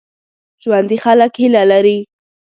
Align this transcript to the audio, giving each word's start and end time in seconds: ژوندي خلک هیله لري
ژوندي 0.63 0.97
خلک 1.05 1.31
هیله 1.41 1.63
لري 1.71 1.97